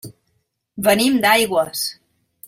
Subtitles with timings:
[0.87, 1.83] Venim d'Aigües.